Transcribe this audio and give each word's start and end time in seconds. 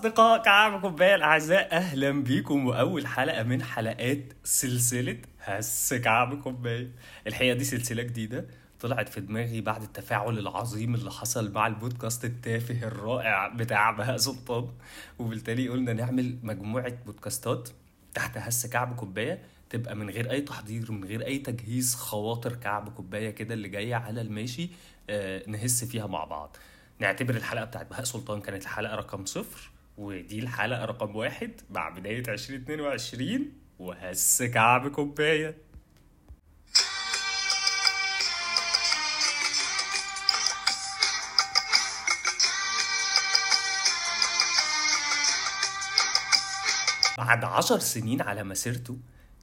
أصدقاء 0.00 0.42
كعب 0.42 0.80
كوباية 0.80 1.14
الأعزاء 1.14 1.72
أهلا 1.72 2.10
بيكم. 2.10 2.66
وأول 2.66 3.06
حلقة 3.06 3.42
من 3.42 3.62
حلقات 3.62 4.32
سلسلة 4.44 5.18
هس 5.40 5.94
كعب 5.94 6.42
كوباية 6.42 6.90
الحقيقة 7.26 7.54
دي 7.56 7.64
سلسلة 7.64 8.02
جديدة 8.02 8.46
طلعت 8.80 9.08
في 9.08 9.20
دماغي 9.20 9.60
بعد 9.60 9.82
التفاعل 9.82 10.38
العظيم 10.38 10.94
اللي 10.94 11.10
حصل 11.10 11.52
مع 11.52 11.66
البودكاست 11.66 12.24
التافه 12.24 12.86
الرائع 12.88 13.48
بتاع 13.48 13.90
بهاء 13.90 14.16
سلطان. 14.16 14.68
وبالتالي 15.18 15.68
قلنا 15.68 15.92
نعمل 15.92 16.38
مجموعة 16.42 16.92
بودكاستات 17.06 17.68
تحت 18.14 18.38
هس 18.38 18.66
كعب 18.66 18.96
كوباية 18.96 19.42
تبقى 19.70 19.96
من 19.96 20.10
غير 20.10 20.30
أي 20.30 20.40
تحضير 20.40 20.92
من 20.92 21.04
غير 21.04 21.26
أي 21.26 21.38
تجهيز 21.38 21.94
خواطر 21.94 22.52
كعب 22.56 22.88
كوباية 22.88 23.30
كده 23.30 23.54
اللي 23.54 23.68
جاية 23.68 23.94
على 23.94 24.20
الماشي 24.20 24.70
آه، 25.10 25.42
نهس 25.46 25.84
فيها 25.84 26.06
مع 26.06 26.24
بعض. 26.24 26.56
نعتبر 26.98 27.34
الحلقة 27.34 27.64
بتاعت 27.64 27.90
بهاء 27.90 28.04
سلطان 28.04 28.40
كانت 28.40 28.62
الحلقة 28.62 28.94
رقم 28.96 29.24
صفر. 29.24 29.70
ودي 30.00 30.38
الحلقة 30.38 30.84
رقم 30.84 31.16
واحد 31.16 31.60
مع 31.70 31.88
بداية 31.88 32.22
2022 32.28 33.52
وهس 33.78 34.42
كعب 34.42 34.88
كوباية. 34.88 35.56
بعد 47.18 47.44
عشر 47.44 47.78
سنين 47.78 48.22
على 48.22 48.44
مسيرته 48.44 48.98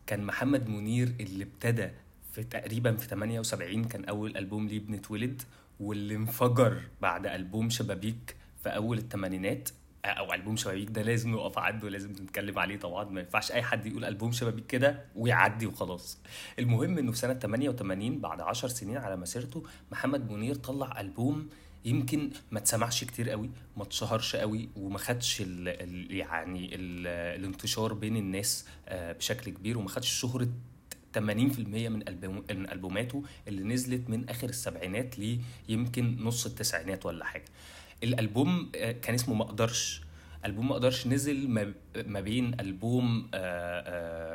كان 0.08 0.24
محمد 0.24 0.70
منير 0.70 1.14
اللي 1.20 1.44
ابتدى 1.44 1.90
في 2.34 2.44
تقريبا 2.44 2.96
في 2.96 3.08
78 3.08 3.84
كان 3.84 4.06
أول 4.06 4.38
ألبوم 4.38 4.68
ليه 4.68 4.80
بنتولد 4.80 5.42
واللي 5.80 6.16
انفجر 6.16 6.81
بعد 7.02 7.26
ألبوم 7.28 7.70
شبابيك 7.70 8.36
في 8.64 8.70
أول 8.70 8.98
الثمانينات. 8.98 9.70
أو 10.11 10.33
ألبوم 10.33 10.55
شبابيك 10.55 10.89
ده 10.89 11.02
لازم 11.02 11.31
نقف 11.31 11.58
عنده 11.58 11.89
لازم 11.89 12.11
نتكلم 12.11 12.59
عليه 12.59 12.77
طبعا. 12.80 13.03
ما 13.03 13.19
ينفعش 13.19 13.52
أي 13.52 13.61
حد 13.61 13.86
يقول 13.86 14.05
ألبوم 14.05 14.31
شبابيك 14.31 14.67
كده 14.67 15.05
ويعدي 15.16 15.66
وخلاص. 15.67 16.17
المهم 16.59 16.97
إنه 16.97 17.11
في 17.11 17.17
سنة 17.17 17.33
88 17.33 18.19
بعد 18.19 18.41
10 18.41 18.67
سنين 18.69 18.97
على 18.97 19.17
مسيرته 19.17 19.63
محمد 19.91 20.31
منير 20.31 20.55
طلع 20.55 21.02
ألبوم 21.02 21.50
يمكن 21.85 22.30
ما 22.52 22.59
اتسمعش 22.59 23.03
كتير 23.03 23.30
قوي 23.30 23.50
ما 23.78 23.83
اتشهرش 23.83 24.35
قوي 24.35 24.69
وما 24.75 24.97
خدش 24.97 25.41
ال 25.41 25.67
ال 25.67 26.16
يعني 26.16 26.75
ال 26.75 27.08
الانتشار 27.39 27.94
بين 27.94 28.17
الناس 28.17 28.66
آه، 28.88 29.11
بشكل 29.11 29.52
كبير 29.52 29.78
وما 29.78 29.89
خدش 29.89 30.09
شهرة 30.09 30.47
80% 31.17 31.19
من 31.89 32.03
ألبوم- 32.03 32.52
من 32.53 32.69
ألبوماته 32.72 33.23
اللي 33.47 33.63
نزلت 33.63 34.09
من 34.09 34.30
آخر 34.30 34.50
السبعينات 34.50 35.16
ليمكن 35.69 36.17
نص 36.23 36.45
التسعينات 36.45 37.05
ولا 37.05 37.25
حاجة. 37.25 37.45
الألبوم 38.03 38.72
آه، 38.76 38.92
كان 38.92 39.14
اسمه 39.16 39.36
ما 39.36 39.44
أقدرش. 39.44 40.02
ألبوم 40.45 40.67
ما 40.67 40.73
أقدرش 40.73 41.08
نزل 41.08 41.50
ما- 42.08 42.20
بين 42.20 42.59
ألبوم 42.59 43.28
آه، 43.34 43.81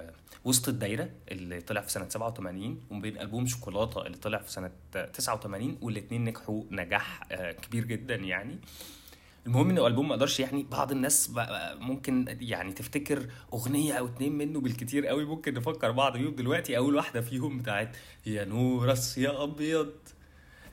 آه، 0.08 0.12
وسط 0.44 0.68
الدايرة 0.68 1.10
اللي 1.32 1.60
طلع 1.60 1.80
في 1.80 1.92
سنة 1.92 2.08
87 2.08 2.80
وما 2.90 3.00
بين 3.00 3.18
ألبوم 3.20 3.46
شوكولاتة 3.46 4.06
اللي 4.06 4.16
طلع 4.18 4.38
في 4.38 4.52
سنة 4.52 4.70
89 5.12 5.78
والاثنين 5.82 6.24
نجحوا 6.24 6.62
نجاح 6.70 7.22
كبير 7.62 7.84
جدا 7.84 8.14
يعني. 8.14 8.58
المهم 9.46 9.70
إنه 9.70 9.86
ألبوم 9.86 10.08
ما 10.08 10.14
أقدرش 10.14 10.40
يعني 10.40 10.62
بعض 10.70 10.92
الناس 10.92 11.30
ممكن 11.80 12.36
يعني 12.40 12.72
تفتكر 12.72 13.26
أغنية 13.52 13.92
أو 13.92 14.06
اتنين 14.06 14.32
منه 14.38 14.60
بالكتير 14.60 15.06
قوي 15.06 15.24
ممكن 15.24 15.54
نفكر 15.54 15.90
بعض 15.90 16.16
بيهم 16.16 16.34
دلوقتي. 16.34 16.76
أول 16.76 16.94
واحدة 16.96 17.20
فيهم 17.20 17.58
بتاعت 17.58 17.96
يا 18.26 18.44
نورس 18.44 19.18
يا 19.18 19.42
أبيض 19.42 19.92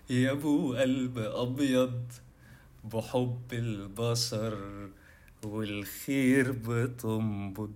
يا 0.10 0.32
أبو 0.32 0.74
قلب 0.76 1.18
أبيض. 1.18 2.02
بحب 2.84 3.54
البشر 3.54 4.58
والخير 5.44 6.52
بتنبض. 6.52 7.74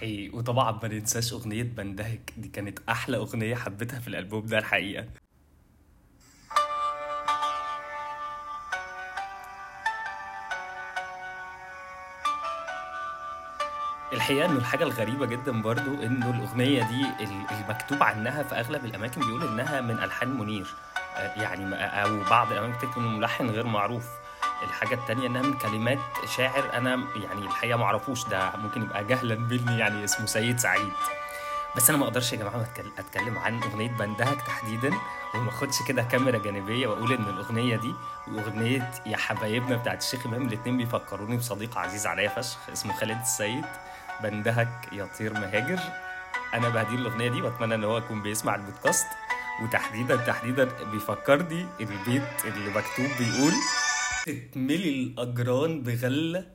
حقيقي 0.00 0.28
وطبعا 0.36 0.72
ما 0.82 0.88
ننساش 0.88 1.32
أغنية 1.32 1.62
بندهك. 1.62 2.32
دي 2.36 2.48
كانت 2.48 2.78
أحلى 2.88 3.16
أغنية 3.16 3.54
حبيتها 3.54 4.00
في 4.00 4.08
الألبوم 4.08 4.46
ده 4.46 4.58
الحقيقة. 4.58 5.06
الحقيقة 14.12 14.46
إنه 14.46 14.58
الحاجة 14.58 14.84
الغريبة 14.84 15.26
جدا 15.26 15.62
برضو 15.62 15.94
إنه 16.02 16.30
الأغنية 16.30 16.82
دي 16.82 17.24
ال- 17.24 17.46
المكتوب 17.50 18.02
عنها 18.02 18.42
في 18.42 18.54
أغلب 18.54 18.84
الأماكن 18.84 19.20
بيقول 19.20 19.48
إنها 19.48 19.80
من 19.80 19.90
ألحان 20.02 20.28
منير. 20.38 20.66
آه، 21.16 21.42
يعني 21.42 21.74
أو 21.74 22.20
بعض 22.30 22.52
الأماكن 22.52 22.72
بتكتب 22.78 22.98
إنه 22.98 23.08
ملحن 23.08 23.50
غير 23.50 23.66
معروف. 23.66 24.06
الحاجة 24.62 24.94
التانية 24.94 25.26
إنها 25.26 25.42
من 25.42 25.54
كلمات 25.58 25.98
شاعر 26.36 26.70
أنا 26.74 27.04
يعني 27.16 27.40
الحقيقة 27.40 27.76
ما 27.78 27.84
أعرفوش 27.84 28.24
ده 28.24 28.56
ممكن 28.56 28.82
يبقى 28.82 29.04
جهلا 29.04 29.34
مني 29.34 29.78
يعني 29.78 30.04
اسمه 30.04 30.26
سيد 30.26 30.58
سعيد. 30.58 30.92
بس 31.76 31.90
أنا 31.90 31.98
ما 31.98 32.04
أقدرش 32.04 32.32
يا 32.32 32.38
جماعة 32.38 32.66
أتكلم 32.98 33.38
عن 33.38 33.62
أغنية 33.62 33.88
بندهك 33.90 34.42
تحديدا 34.42 34.90
وما 35.34 35.48
أخدش 35.48 35.82
كده 35.88 36.02
كاميرا 36.02 36.38
جانبية 36.38 36.86
وأقول 36.86 37.12
إن 37.12 37.24
الأغنية 37.24 37.76
دي 37.76 37.94
وأغنية 38.28 38.90
يا 39.06 39.16
حبايبنا 39.16 39.76
بتاعت 39.76 40.02
الشيخ 40.02 40.26
امام 40.26 40.42
الاتنين 40.46 40.76
بيفكروني 40.76 41.36
بصديق 41.36 41.78
عزيز 41.78 42.06
عليا 42.06 42.28
فشخ 42.28 42.58
اسمه 42.72 42.92
خالد 42.92 43.20
السيد. 43.20 43.64
بندهك 44.22 44.88
يا 44.92 45.08
طير 45.18 45.32
مهاجر. 45.32 45.78
أنا 46.54 46.68
بهديه 46.68 46.94
الأغنية 46.96 47.28
دي 47.28 47.42
وأتمنى 47.42 47.74
إن 47.74 47.84
هو 47.84 47.98
يكون 47.98 48.22
بيسمع 48.22 48.54
البودكاست. 48.54 49.06
وتحديدا 49.62 50.16
تحديدا 50.16 50.64
بيفكرني 50.84 51.66
البيت 51.80 52.44
اللي 52.44 52.70
مكتوب 52.70 53.06
بيقول 53.18 53.52
تتملي 54.32 55.02
الأجران 55.02 55.82
بغلة 55.82 56.46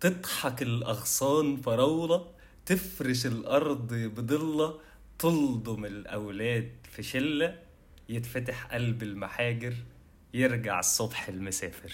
تضحك 0.00 0.62
الأغصان 0.62 1.56
فراولة 1.56 2.26
تفرش 2.66 3.26
الأرض 3.26 3.94
بضلة 3.94 4.78
تلضم 5.18 5.84
الأولاد 5.84 6.72
في 6.90 7.02
شلة 7.02 7.58
يتفتح 8.08 8.66
قلب 8.66 9.02
المحاجر 9.02 9.74
يرجع 10.34 10.78
الصبح 10.78 11.28
المسافر. 11.28 11.92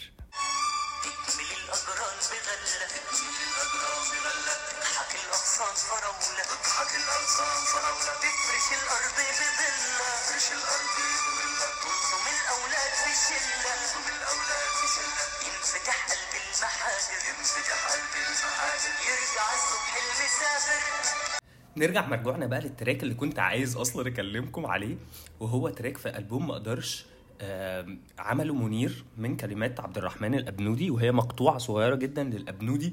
نرجع 21.83 22.09
مرجوعنا 22.09 22.47
بقى 22.47 22.61
لل 22.61 22.73
track 22.73 23.03
اللي 23.03 23.15
كنت 23.15 23.39
عايز 23.39 23.77
أصلا 23.77 24.09
أكلمكم 24.09 24.67
عليه 24.67 24.97
وهو 25.41 25.69
track 25.69 25.97
في 25.97 26.19
ألبوم 26.19 26.47
ما 26.49 26.53
أقدرش 26.53 27.07
عمله 28.19 28.55
منير 28.55 29.05
من 29.19 29.37
كلمات 29.37 29.81
عبد 29.81 29.99
الرحمن 29.99 30.35
الأبنودي 30.35 30.91
وهي 30.91 31.13
مقطوعة 31.13 31.59
صغيرة 31.59 31.95
جدا 31.95 32.25
للأبنودي. 32.25 32.93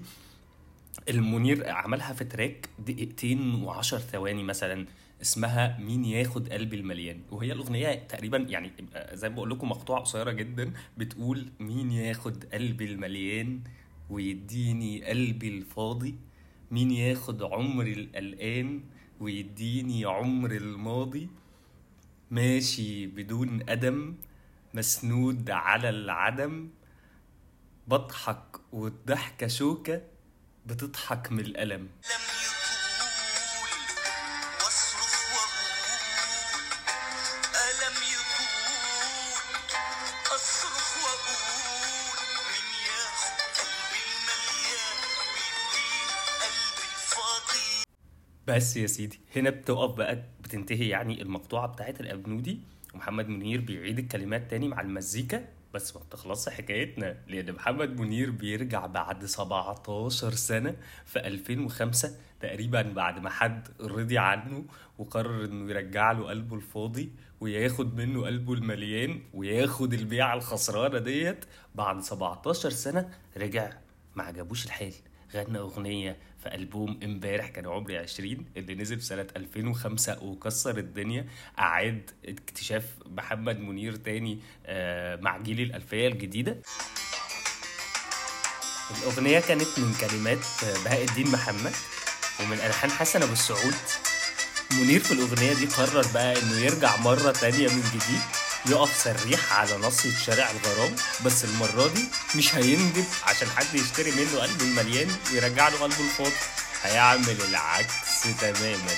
المنير 1.09 1.69
عملها 1.69 2.13
في 2.13 2.23
track 2.23 2.69
دقيقتين 2.79 3.55
وعشر 3.63 3.97
ثواني 3.99 4.43
مثلا 4.43 4.85
اسمها 5.21 5.77
مين 5.79 6.05
ياخد 6.05 6.49
قلبي 6.49 6.75
المليان. 6.75 7.21
وهي 7.31 7.51
الأغنية 7.51 7.93
تقريبا 7.93 8.37
يعني 8.37 8.71
زي 9.13 9.29
ما 9.29 9.35
بقول 9.35 9.49
لكم 9.49 9.69
مقطوعة 9.69 10.01
قصيرة 10.01 10.31
جدا 10.31 10.73
بتقول 10.97 11.45
مين 11.59 11.91
ياخد 11.91 12.43
قلبي 12.53 12.85
المليان 12.85 13.59
ويديني 14.09 15.03
قلبي 15.05 15.47
الفاضي. 15.47 16.15
مين 16.71 16.91
ياخد 16.91 17.43
عمري 17.43 17.93
القلقان 17.93 18.83
ويديني 19.19 20.05
عمر 20.05 20.51
الماضي؟ 20.51 21.29
ماشي 22.31 23.07
بدون 23.07 23.63
قدم 23.63 24.15
مسنود 24.73 25.49
على 25.49 25.89
العدم. 25.89 26.69
بضحك 27.87 28.57
والضحكة 28.71 29.47
شوكة 29.47 30.01
بتضحك 30.65 31.31
من 31.31 31.39
الألم. 31.39 31.87
بس 48.49 48.77
يا 48.77 48.87
سيدي 48.87 49.19
هنا 49.35 49.49
بتقف 49.49 49.95
بقى 49.95 50.23
بتنتهي 50.43 50.89
يعني 50.89 51.21
المقطوعة 51.21 51.67
بتاعت 51.67 52.01
الأبنودي 52.01 52.59
ومحمد 52.93 53.27
منير 53.29 53.61
بيعيد 53.61 53.99
الكلمات 53.99 54.49
تاني 54.51 54.67
مع 54.67 54.81
المزيكا 54.81 55.45
بس 55.73 55.95
ما 55.95 56.01
بتخلصش 56.03 56.49
حكايتنا 56.53 57.17
لأن 57.27 57.51
محمد 57.51 57.99
منير 57.99 58.29
بيرجع 58.31 58.85
بعد 58.85 59.25
17 59.25 60.31
سنة 60.31 60.75
في 61.05 61.19
2005 61.27 62.15
تقريبا 62.39 62.81
بعد 62.81 63.19
ما 63.19 63.29
حد 63.29 63.67
رضي 63.81 64.17
عنه 64.17 64.65
وقرر 64.97 65.45
إنه 65.45 65.69
يرجع 65.71 66.11
له 66.11 66.27
قلبه 66.27 66.55
الفاضي 66.55 67.09
وياخد 67.41 67.95
منه 68.01 68.25
قلبه 68.25 68.53
المليان 68.53 69.21
وياخد 69.33 69.93
البيعة 69.93 70.33
الخسرانة 70.33 70.99
ديت 70.99 71.45
بعد 71.75 71.99
17 72.01 72.69
سنة 72.69 73.09
رجع 73.37 73.69
ما 74.15 74.23
عجبوش 74.23 74.65
الحال. 74.65 74.93
غنى 75.35 75.57
أغنية 75.57 76.17
في 76.43 76.55
ألبوم 76.55 76.99
امبارح 77.03 77.47
كان 77.47 77.67
عمري 77.67 77.97
20 77.97 78.45
اللي 78.57 78.75
نزل 78.75 78.99
في 78.99 79.05
سنة 79.05 79.27
2005 79.37 80.23
وكسر 80.23 80.77
الدنيا. 80.77 81.25
أعاد 81.59 82.11
اكتشاف 82.25 82.83
محمد 83.05 83.59
منير 83.59 83.95
تاني 83.95 84.39
آه، 84.65 85.15
مع 85.15 85.37
جيل 85.37 85.61
الألفية 85.61 86.07
الجديدة. 86.07 86.61
الأغنية 88.97 89.39
كانت 89.39 89.79
من 89.79 89.93
كلمات 90.01 90.45
بهاء 90.85 91.03
الدين 91.03 91.27
محمد 91.31 91.73
ومن 92.39 92.57
ألحان 92.57 92.91
حسن 92.91 93.21
أبو 93.23 93.33
السعود. 93.33 93.73
منير 94.71 94.99
في 94.99 95.11
الأغنية 95.11 95.53
دي 95.53 95.65
قرر 95.65 96.05
بقى 96.13 96.41
إنه 96.41 96.55
يرجع 96.59 96.97
مرة 96.97 97.31
تانية 97.31 97.67
من 97.67 97.81
جديد. 97.93 98.38
يقف 98.65 99.03
صريح 99.03 99.53
على 99.53 99.77
نصية 99.77 100.17
شارع 100.25 100.51
الغرام 100.51 100.95
بس 101.25 101.43
المرة 101.43 101.87
دي 101.87 102.05
مش 102.35 102.55
هيندب 102.55 103.05
عشان 103.23 103.47
حد 103.49 103.75
يشتري 103.75 104.11
منه 104.11 104.39
قلبه 104.41 104.63
المليان 104.63 105.15
ويرجع 105.31 105.67
له 105.69 105.77
قلبه 105.79 105.99
الفاضي. 105.99 106.31
هيعمل 106.83 107.37
العكس 107.49 107.93
تماما. 108.41 108.95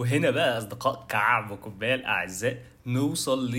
وهنا 0.00 0.30
بقى 0.30 0.58
أصدقاء 0.58 1.06
كعب 1.08 1.50
وكوباية 1.50 1.94
الأعزاء 1.94 2.62
نوصل 2.86 3.54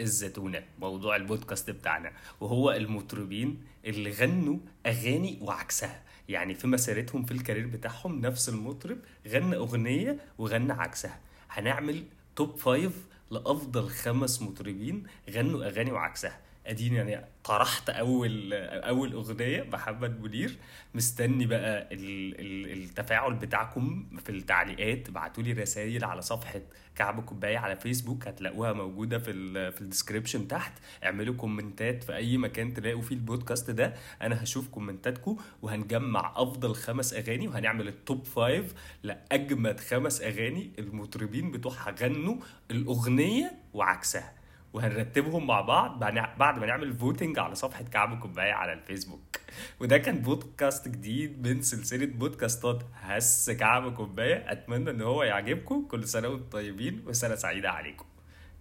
للزتونة 0.00 0.62
موضوع 0.78 1.16
البودكاست 1.16 1.70
بتاعنا 1.70 2.12
وهو 2.40 2.70
المطربين 2.70 3.62
اللي 3.84 4.10
غنوا 4.10 4.58
أغاني 4.86 5.38
وعكسها. 5.42 6.02
يعني 6.28 6.54
في 6.54 6.66
مسيرتهم 6.66 7.24
في 7.24 7.32
ال 7.32 7.37
career 7.37 7.66
بتاعهم 7.66 8.20
نفس 8.20 8.48
المطرب 8.48 8.98
غنى 9.28 9.56
أغنية 9.56 10.18
وغنى 10.38 10.72
عكسها. 10.72 11.20
هنعمل 11.50 12.04
top 12.36 12.56
five 12.58 12.92
لأفضل 13.30 13.88
خمس 13.88 14.42
مطربين 14.42 15.02
غنوا 15.30 15.64
أغاني 15.64 15.92
وعكسها. 15.92 16.40
اديني 16.70 16.96
يعني 16.96 17.26
طرحت 17.44 17.90
اول 17.90 18.52
اول 18.54 19.12
اغنية 19.12 19.62
محمد 19.72 20.20
منير. 20.20 20.56
مستني 20.94 21.46
بقى 21.46 21.88
ال- 21.94 22.40
ال- 22.40 22.82
التفاعل 22.82 23.34
بتاعكم 23.34 24.06
في 24.24 24.30
التعليقات. 24.32 25.08
ابعتوا 25.08 25.42
لي 25.42 25.52
رسائل 25.52 26.04
على 26.04 26.22
صفحة 26.22 26.60
كعب 26.96 27.24
كوباية 27.24 27.58
على 27.58 27.76
فيسبوك 27.76 28.28
هتلاقوها 28.28 28.72
موجودة 28.72 29.18
في 29.18 29.30
ال 29.30 29.72
في 29.72 29.80
ال 29.80 29.86
description 29.86 30.48
تحت. 30.48 30.72
اعملوا 31.04 31.34
comment 31.34 31.95
ات 31.95 32.04
في 32.04 32.16
أي 32.16 32.36
مكان 32.36 32.74
تلاقوا 32.74 33.02
فيه 33.02 33.14
البودكاست 33.14 33.70
ده. 33.70 33.94
أنا 34.22 34.42
هشوف 34.42 34.68
comment 34.68 35.16
اتكم 35.16 35.36
وهنجمع 35.62 36.32
أفضل 36.36 36.74
خمس 36.74 37.14
أغاني 37.14 37.48
وهنعمل 37.48 37.88
ال 37.88 37.97
top 37.97 38.24
five 38.24 38.74
لأجمد 39.02 39.80
خمس 39.80 40.20
أغاني 40.22 40.70
المطربين 40.78 41.50
بتوعها. 41.50 41.94
غنوا 42.00 42.36
الأغنية 42.70 43.52
وعكسها. 43.74 44.39
وهنرتبهم 44.72 45.46
مع 45.46 45.60
بعض 45.60 45.98
بعد 46.38 46.58
ما 46.58 46.66
نعمل 46.66 46.92
voting 46.92 47.38
على 47.38 47.54
صفحة 47.54 47.82
كعب 47.84 48.18
كوباية 48.18 48.52
على 48.52 48.72
الفيسبوك. 48.72 49.36
وده 49.80 49.98
كان 49.98 50.18
بودكاست 50.18 50.88
جديد 50.88 51.46
من 51.46 51.62
سلسلة 51.62 52.06
بودكاستات 52.06 52.82
هس 53.02 53.50
كعب 53.50 53.94
كوباية 53.94 54.52
أتمنى 54.52 54.90
إن 54.90 55.02
هو 55.02 55.22
يعجبكم. 55.22 55.86
كل 55.90 56.08
سنة 56.08 56.28
وأنتم 56.28 56.48
طيبين 56.48 57.04
وسنة 57.06 57.34
سعيدة 57.34 57.70
عليكم. 57.70 58.04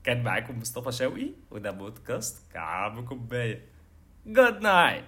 كان 0.04 0.24
معاكم 0.24 0.60
مصطفى 0.60 0.92
شوقي 0.92 1.30
وده 1.52 1.72
بودكاست 1.72 2.52
كعب 2.54 3.06
كوباية 3.06 3.66
good 4.26 4.62
night 4.62 5.06